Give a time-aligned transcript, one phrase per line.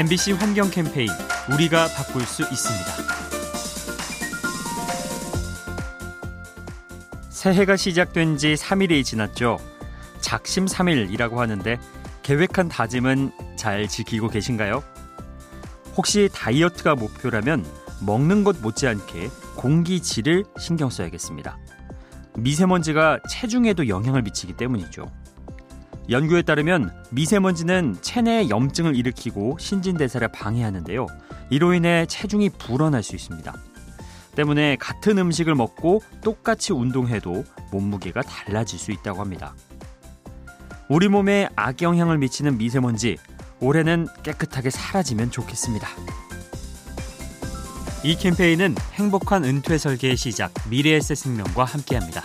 [0.00, 1.10] MBC 환경 캠페인
[1.52, 2.86] 우리가 바꿀 수 있습니다.
[7.28, 9.58] 새해가 시작된 지 3일이 지났죠.
[10.22, 11.78] 작심 3일이라고 하는데
[12.22, 14.82] 계획한 다짐은 잘 지키고 계신가요?
[15.98, 17.66] 혹시 다이어트가 목표라면
[18.00, 21.58] 먹는 것 못지않게 공기질을 신경 써야겠습니다.
[22.38, 25.12] 미세먼지가 체중에도 영향을 미치기 때문이죠.
[26.10, 31.06] 연구에 따르면 미세먼지는 체내에 염증을 일으키고 신진대사를 방해하는데요.
[31.50, 33.54] 이로 인해 체중이 불어날 수 있습니다.
[34.34, 39.54] 때문에 같은 음식을 먹고 똑같이 운동해도 몸무게가 달라질 수 있다고 합니다.
[40.88, 43.16] 우리 몸에 악영향을 미치는 미세먼지
[43.60, 45.88] 올해는 깨끗하게 사라지면 좋겠습니다.
[48.02, 52.24] 이 캠페인은 행복한 은퇴 설계의 시작 미래에셋 생명과 함께합니다.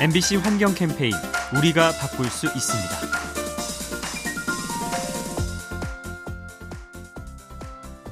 [0.00, 1.12] MBC 환경 캠페인
[1.54, 2.88] 우리가 바꿀 수 있습니다.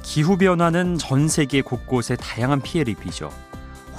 [0.03, 3.31] 기후 변화는 전 세계 곳곳에 다양한 피해를 입히죠.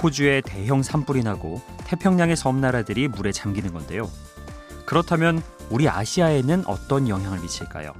[0.01, 4.09] 호주에 대형 산불이 나고 태평양의 섬나라들이 물에 잠기는 건데요.
[4.85, 7.91] 그렇다면 우리 아시아에는 어떤 영향을 미칠까요?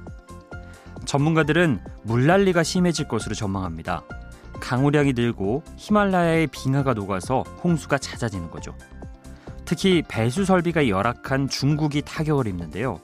[1.04, 4.04] 전문가들은 물난리가 심해질 것으로 전망합니다.
[4.58, 8.74] 강우량이 늘고 히말라야의 빙하가 녹아서 홍수가 잦아지는 거죠.
[9.74, 13.00] 특히 배수 설비가 열악한 중국이 타격을 입는데요.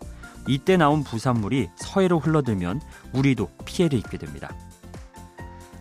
[0.46, 2.82] 이때 나온 부산물이 서해로 흘러들면
[3.14, 4.54] 우리도 피해를 입게 됩니다.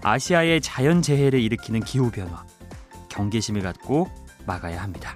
[0.02, 2.45] 아시아의 자연 재해를 일으키는 기후 변화,
[3.09, 4.09] 경계심을 갖고
[4.45, 5.13] 막아야 합니다.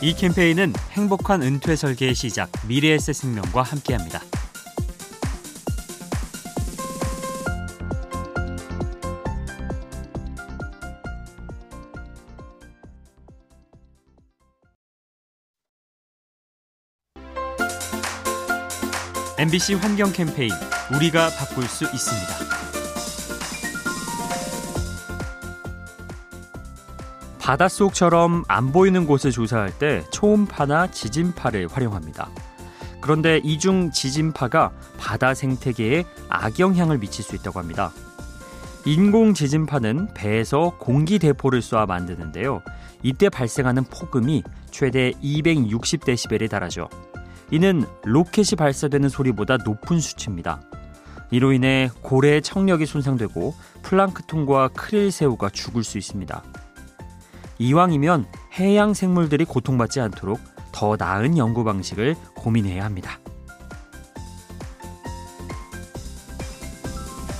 [0.00, 4.20] 이 캠페인은 행복한 은퇴 설계의 시작 미래에셋 생명과 함께합니다.
[19.44, 20.50] MBC 환경 캠페인
[20.94, 22.32] 우리가 바꿀 수 있습니다.
[27.38, 32.30] 바닷속처럼 안 보이는 곳을 조사할 때 초음파나 지진파를 활용합니다.
[33.02, 37.92] 그런데 이중 지진파가 바다 생태계에 악영향을 미칠 수 있다고 합니다.
[38.86, 42.62] 인공 지진파는 배에서 공기 대포를 쏘아 만드는데요.
[43.02, 46.88] 이때 발생하는 폭음이 최대 260데시벨에 달하죠.
[47.54, 50.60] 이는 로켓이 발사되는 소리보다 높은 수치입니다.
[51.30, 56.42] 이로 인해 고래의 청력이 손상되고 플랑크톤과 크릴새우가 죽을 수 있습니다.
[57.60, 58.26] 이왕이면
[58.58, 60.40] 해양 생물들이 고통받지 않도록
[60.72, 63.20] 더 나은 연구 방식을 고민해야 합니다.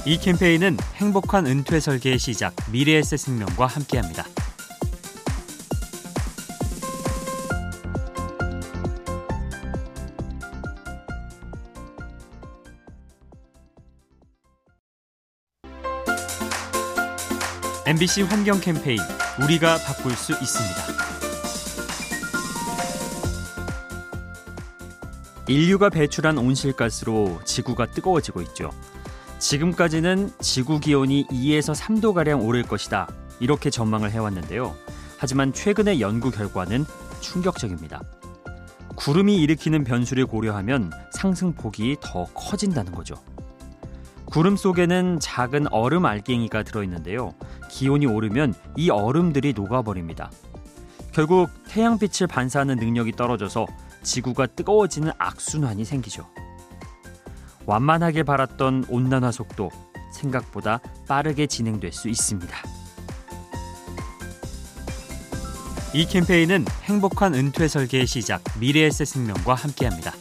[0.06, 4.22] 이 캠페인은 행복한 은퇴 설계의 시작 미래에셋 생명과 함께합니다.
[17.86, 18.98] MBC 환경 캠페인
[19.42, 20.74] 우리가 바꿀 수 있습니다.
[25.48, 28.70] 인류가 배출한 온실가스로 지구가 뜨거워지고 있죠.
[29.38, 33.06] 지금까지는 지구 기온이 2에서 3도 가량 오를 것이다.
[33.38, 34.74] 이렇게 전망을 해왔는데요.
[35.18, 36.86] 하지만 최근의 연구 결과는
[37.20, 38.00] 충격적입니다.
[38.96, 43.16] 구름이 일으키는 변수를 고려하면 상승폭이 더 커진다는 거죠.
[44.34, 47.36] 구름 속에는 작은 얼음 알갱이가 들어있는데요.
[47.70, 50.28] 기온이 오르면 이 얼음들이 녹아버립니다.
[51.12, 53.64] 결국 태양빛을 반사하는 능력이 떨어져서
[54.02, 56.28] 지구가 뜨거워지는 악순환이 생기죠.
[57.64, 59.70] 완만하게 바랐던 온난화 속도
[60.12, 62.56] 생각보다 빠르게 진행될 수 있습니다.
[65.94, 70.12] 이 캠페인은 행복한 은퇴 설계의 시작 미래에셋 생명과 함께합니다.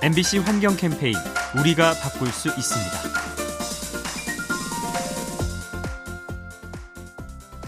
[0.00, 1.14] MBC 환경 캠페인
[1.58, 2.98] 우리가 바꿀 수 있습니다.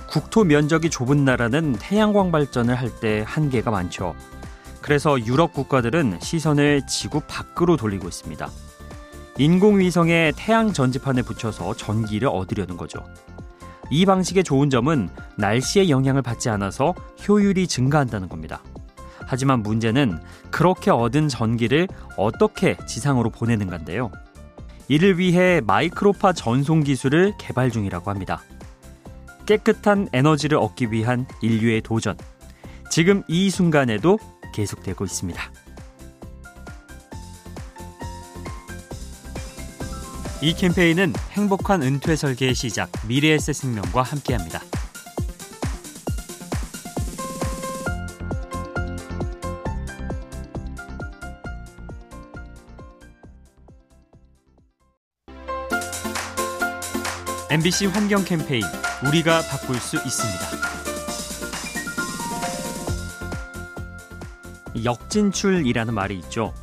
[0.07, 4.15] 국토 면적이 좁은 나라는 태양광 발전을 할 때 한계가 많죠.
[4.81, 8.49] 그래서 유럽 국가들은 시선을 지구 밖으로 돌리고 있습니다.
[9.39, 13.05] 인공위성에 태양 전지판을 붙여서 전기를 얻으려는 거죠.
[13.91, 16.95] 이 방식의 좋은 점은 날씨의 영향을 받지 않아서
[17.29, 18.63] 효율이 증가한다는 겁니다.
[19.31, 20.19] 하지만 문제는
[20.51, 21.87] 그렇게 얻은 전기를
[22.17, 24.11] 어떻게 지상으로 보내는가인데요.
[24.89, 28.43] 이를 위해 마이크로파 전송 기술을 개발 중이라고 합니다.
[29.47, 32.17] 깨끗한 에너지를 얻기 위한 인류의 도전.
[32.91, 34.19] 지금 이 순간에도
[34.53, 35.41] 계속되고 있습니다.
[40.43, 44.61] 이 캠페인은 행복한 은퇴 설계의 시작 미래에셋 생명과 함께합니다.
[57.51, 58.63] MBC 환경 캠페인
[59.05, 60.41] 우리가 바꿀 수 있습니다.
[64.85, 66.55] 역진출이라는 말이 있죠.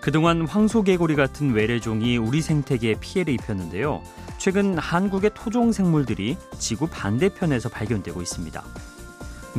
[0.00, 4.00] 그동안 황소개구리 같은 외래종이 우리 생태계에 피해를 입혔는데요.
[4.38, 8.64] 최근 한국의 토종 생물들이 지구 반대편에서 발견되고 있습니다.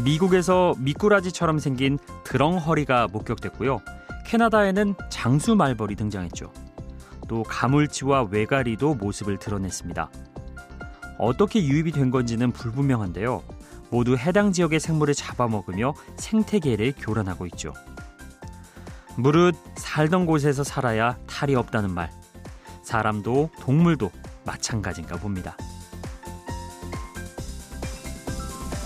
[0.04, 3.84] 미국에서 미꾸라지처럼 생긴 드렁허리가 목격됐고요.
[4.25, 6.51] 캐나다에는 장수 말벌이 등장했죠.
[7.27, 10.10] 또 가물치와 외가리도 모습을 드러냈습니다.
[11.21, 13.44] 어떻게 유입이 된 건지는 불분명한데요.
[13.91, 17.73] 모두 해당 지역의 생물을 잡아먹으며 생태계를 교란하고 있죠.
[19.18, 22.09] 무릇 살던 곳에서 살아야 탈이 없다는 말.
[22.83, 24.12] 사람도 동물도
[24.45, 25.56] 마찬가지인가 봅니다.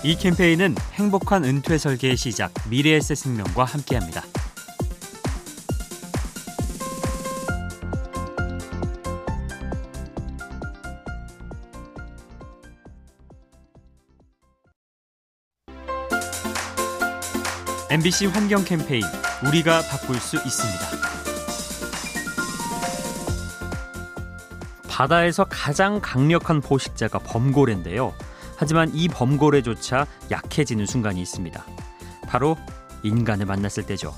[0.04, 4.22] 이 캠페인은 행복한 은퇴 설계의 시작 미래에셋 생명과 함께합니다.
[17.88, 19.04] MBC 환경 캠페인
[19.46, 20.86] 우리가 바꿀 수 있습니다.
[24.88, 28.12] 바다에서 가장 강력한 포식자가 범고래인데요.
[28.56, 31.64] 하지만 이 범고래조차 약해지는 순간이 있습니다.
[32.26, 32.56] 바로
[33.04, 34.12] 인간을 만났을 때죠.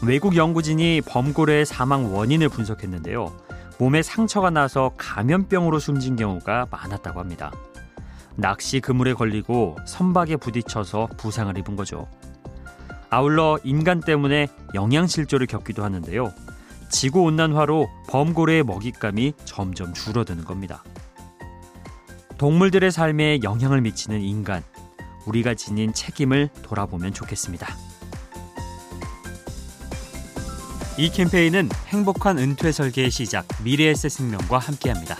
[0.00, 3.36] 외국 연구진이 범고래의 사망 원인을 분석했는데요.
[3.78, 7.50] 몸에 상처가 나서 감염병으로 숨진 경우가 많았다고 합니다.
[8.36, 12.06] 낚시 그물에 걸리고 선박에 부딪혀서 부상을 입은 거죠.
[13.10, 16.32] 아울러 인간 때문에 영양실조를 겪기도 하는데요.
[16.90, 20.84] 지구 온난화로 범고래의 먹잇감이 점점 줄어드는 겁니다.
[22.38, 24.62] 동물들의 삶에 영향을 미치는 인간,
[25.26, 27.66] 우리가 지닌 책임을 돌아보면 좋겠습니다.
[30.98, 35.16] 이 캠페인은 행복한 은퇴 설계의 시작 미래에셋 생명과 함께합니다.